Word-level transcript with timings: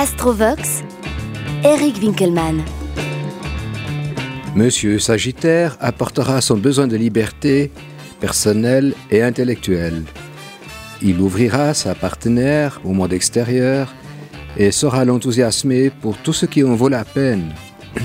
Astrovox, 0.00 0.82
Eric 1.62 1.98
Winkelmann. 2.00 2.62
Monsieur 4.56 4.98
Sagittaire 4.98 5.76
apportera 5.78 6.40
son 6.40 6.56
besoin 6.56 6.86
de 6.86 6.96
liberté 6.96 7.70
personnelle 8.18 8.94
et 9.10 9.22
intellectuelle. 9.22 10.04
Il 11.02 11.20
ouvrira 11.20 11.74
sa 11.74 11.94
partenaire 11.94 12.80
au 12.82 12.94
monde 12.94 13.12
extérieur 13.12 13.94
et 14.56 14.70
saura 14.70 15.04
l'enthousiasmer 15.04 15.90
pour 15.90 16.16
tout 16.16 16.32
ce 16.32 16.46
qui 16.46 16.64
en 16.64 16.74
vaut 16.76 16.88
la 16.88 17.04
peine. 17.04 17.52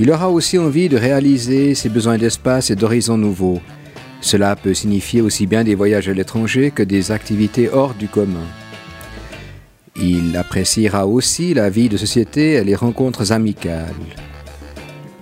Il 0.00 0.10
aura 0.10 0.30
aussi 0.30 0.58
envie 0.58 0.88
de 0.88 0.96
réaliser 0.96 1.76
ses 1.76 1.90
besoins 1.90 2.18
d'espace 2.18 2.70
et 2.72 2.74
d'horizons 2.74 3.18
nouveaux. 3.18 3.60
Cela 4.20 4.56
peut 4.56 4.74
signifier 4.74 5.20
aussi 5.20 5.46
bien 5.46 5.62
des 5.62 5.76
voyages 5.76 6.08
à 6.08 6.12
l'étranger 6.12 6.72
que 6.72 6.82
des 6.82 7.12
activités 7.12 7.70
hors 7.72 7.94
du 7.94 8.08
commun. 8.08 8.48
Il 10.00 10.36
appréciera 10.36 11.06
aussi 11.06 11.54
la 11.54 11.70
vie 11.70 11.88
de 11.88 11.96
société 11.96 12.54
et 12.54 12.64
les 12.64 12.74
rencontres 12.74 13.32
amicales. 13.32 13.94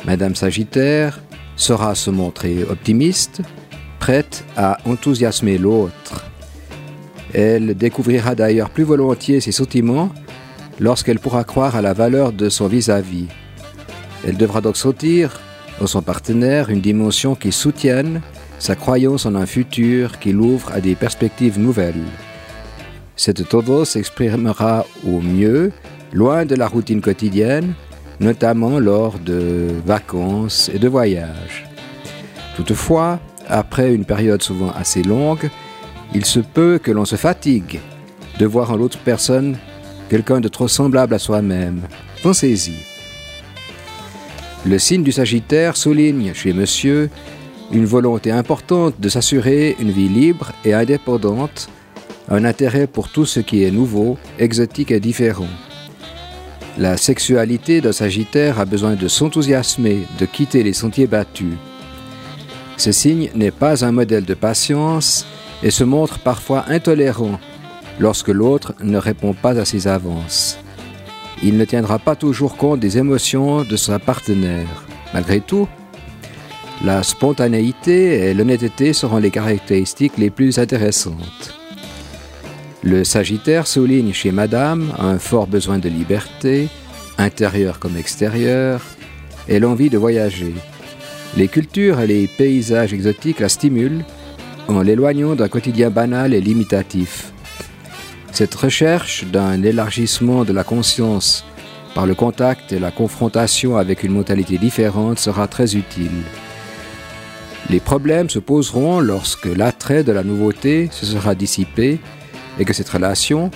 Madame 0.05 0.35
Sagittaire 0.35 1.23
saura 1.57 1.95
se 1.95 2.11
montrer 2.11 2.65
optimiste, 2.65 3.41
prête 4.01 4.45
à 4.57 4.79
enthousiasmer 4.85 5.59
l'autre. 5.59 6.25
Elle 7.33 7.75
découvrira 7.75 8.35
d'ailleurs 8.35 8.71
plus 8.71 8.85
volontiers 8.85 9.41
ses 9.41 9.53
sentiments 9.53 10.11
lorsqu'elle 10.81 11.21
pourra 11.21 11.45
croire 11.45 11.77
à 11.77 11.83
la 11.83 11.93
valeur 11.93 12.33
de 12.33 12.49
son 12.49 12.67
vis-à-vis. 12.67 13.29
Elle 14.27 14.37
devra 14.37 14.61
donc 14.61 14.77
sentir 14.77 15.41
dans 15.81 15.87
son 15.87 16.03
partenaire 16.03 16.71
une 16.71 16.81
dimension 16.81 17.35
qui 17.35 17.53
soutienne 17.53 18.21
sa 18.59 18.75
croyance 18.75 19.27
en 19.27 19.35
un 19.35 19.47
futur 19.47 20.19
qui 20.19 20.33
l'ouvre 20.33 20.73
à 20.73 20.81
des 20.81 20.95
perspectives 20.95 21.59
nouvelles. 21.59 22.05
Cette 23.17 23.49
tendance 23.49 23.91
s'exprimera 23.91 24.87
au 25.07 25.21
mieux 25.21 25.73
loin 26.13 26.45
de 26.45 26.55
la 26.55 26.67
routine 26.67 27.01
quotidienne, 27.01 27.75
notamment 28.21 28.79
lors 28.79 29.19
de 29.19 29.69
vacances 29.85 30.71
et 30.73 30.79
de 30.79 30.89
voyages. 30.89 31.67
Toutefois, 32.57 33.21
après 33.49 33.95
une 33.95 34.05
période 34.05 34.43
souvent 34.43 34.71
assez 34.73 35.03
longue, 35.03 35.51
il 36.15 36.25
se 36.25 36.41
peut 36.41 36.79
que 36.83 36.93
l'on 36.93 37.05
se 37.05 37.17
fatigue 37.17 37.81
de 38.39 38.47
voir 38.47 38.73
en 38.73 38.77
l'autre 38.77 38.99
personne 38.99 39.57
quelqu'un 40.09 40.41
de 40.41 40.49
trop 40.49 40.69
semblable 40.69 41.15
à 41.15 41.19
soi-même. 41.19 41.83
Pensez-y. 42.23 42.75
Le 44.67 44.79
signe 44.79 45.03
du 45.03 45.13
Sagittaire 45.13 45.77
souligne 45.77 46.33
chez 46.35 46.53
monsieur 46.53 47.11
une 47.73 47.85
volonté 47.85 48.31
importante 48.31 48.95
de 48.99 49.09
s'assurer 49.09 49.77
une 49.79 49.91
vie 49.91 50.09
libre 50.09 50.53
et 50.65 50.75
indépendante, 50.75 51.69
un 52.29 52.45
intérêt 52.45 52.87
pour 52.87 53.09
tout 53.09 53.27
ce 53.27 53.41
qui 53.41 53.65
est 53.65 53.71
nouveau, 53.71 54.17
exotique 54.39 54.91
et 54.91 55.01
différent. 55.01 55.49
La 56.77 56.97
sexualité 56.97 57.81
d'un 57.81 57.93
Sagittaire 57.93 58.59
a 58.59 58.65
besoin 58.65 58.95
de 58.95 59.07
s'enthousiasmer, 59.07 60.07
de 60.19 60.27
quitter 60.27 60.63
les 60.63 60.73
sentiers 60.73 61.07
battus. 61.07 61.55
Ce 62.77 62.91
signe 62.91 63.31
n'est 63.35 63.53
pas 63.53 63.85
un 63.85 63.93
modèle 63.93 64.25
de 64.25 64.35
patience 64.35 65.27
et 65.63 65.71
se 65.71 65.85
montre 65.85 66.19
parfois 66.19 66.65
intolérant 66.69 67.39
lorsque 68.01 68.29
l'autre 68.29 68.75
ne 68.83 68.99
répond 68.99 69.35
pas 69.35 69.57
à 69.59 69.65
ses 69.65 69.87
avances. 69.87 70.59
Il 71.45 71.57
ne 71.57 71.65
tiendra 71.65 71.99
pas 72.01 72.17
toujours 72.17 72.57
compte 72.57 72.81
des 72.81 72.99
émotions 72.99 73.63
de 73.63 73.77
sa 73.77 74.01
partenaire. 74.01 74.85
Malgré 75.13 75.41
tout, 75.41 75.69
la 76.83 77.05
spontanéité 77.05 78.31
et 78.31 78.35
l'honnêteté 78.35 78.93
seront 78.93 79.19
les 79.19 79.31
caractéristiques 79.31 80.19
les 80.19 80.31
plus 80.31 80.59
intéressantes. 80.59 81.64
Le 82.85 83.03
Sagittaire 83.03 83.67
souligne 83.67 84.13
chez 84.13 84.31
Madame 84.31 84.93
un 84.99 85.19
fort 85.19 85.47
besoin 85.47 85.79
de 85.79 85.89
liberté, 85.89 86.69
intérieur 87.17 87.79
comme 87.79 87.97
extérieur, 87.97 88.83
et 89.49 89.59
l'envie 89.59 89.89
de 89.89 89.97
voyager. 89.97 90.53
Les 91.35 91.49
cultures 91.49 92.01
et 92.01 92.07
les 92.07 92.27
paysages 92.27 92.93
exotiques 92.93 93.41
la 93.41 93.49
stimulent 93.49 94.05
en 94.69 94.83
l'éloignant 94.83 95.35
d'un 95.35 95.49
quotidien 95.49 95.89
banal 95.89 96.35
et 96.35 96.43
limitatif. 96.43 97.33
Cette 98.33 98.55
recherche 98.55 99.25
d'un 99.33 99.63
élargissement 99.63 100.45
de 100.45 100.53
la 100.53 100.63
conscience 100.63 101.43
par 101.95 102.05
le 102.05 102.15
contact 102.15 102.71
et 102.71 102.79
la 102.79 102.91
confrontation 102.91 103.79
avec 103.79 104.03
une 104.03 104.13
mentalité 104.13 104.59
différente 104.59 105.19
sera 105.19 105.49
très 105.49 105.75
utile. 105.75 106.23
Les 107.71 107.81
problèmes 107.81 108.29
se 108.29 108.41
poseront 108.41 109.01
lorsque 109.01 109.47
l'attrait 109.47 110.05
de 110.05 110.13
la 110.13 110.23
nouveauté 110.23 110.91
se 110.93 111.07
sera 111.07 111.35
dissipé 111.35 111.99
et 112.59 112.65
que 112.65 112.73
cette 112.73 112.89
relation, 112.89 113.51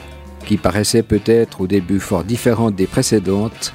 qui 0.46 0.56
paraissait 0.56 1.02
peut-être 1.02 1.60
au 1.60 1.66
début 1.66 2.00
fort 2.00 2.24
différente 2.24 2.74
des 2.74 2.86
précédentes, 2.86 3.72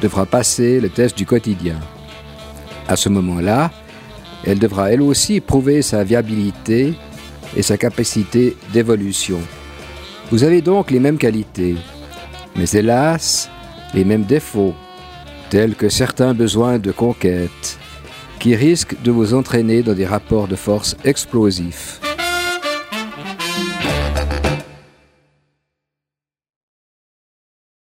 devra 0.00 0.26
passer 0.26 0.80
le 0.80 0.88
test 0.88 1.16
du 1.16 1.26
quotidien. 1.26 1.78
À 2.86 2.96
ce 2.96 3.08
moment-là, 3.08 3.70
elle 4.44 4.58
devra 4.58 4.92
elle 4.92 5.02
aussi 5.02 5.40
prouver 5.40 5.82
sa 5.82 6.04
viabilité 6.04 6.94
et 7.56 7.62
sa 7.62 7.76
capacité 7.76 8.56
d'évolution. 8.72 9.38
Vous 10.30 10.44
avez 10.44 10.62
donc 10.62 10.90
les 10.90 11.00
mêmes 11.00 11.18
qualités, 11.18 11.76
mais 12.56 12.68
hélas, 12.70 13.50
les 13.94 14.04
mêmes 14.04 14.24
défauts, 14.24 14.74
tels 15.50 15.74
que 15.74 15.88
certains 15.88 16.34
besoins 16.34 16.78
de 16.78 16.92
conquête, 16.92 17.78
qui 18.38 18.54
risquent 18.54 19.00
de 19.02 19.10
vous 19.10 19.34
entraîner 19.34 19.82
dans 19.82 19.94
des 19.94 20.06
rapports 20.06 20.46
de 20.46 20.56
force 20.56 20.96
explosifs. 21.04 22.00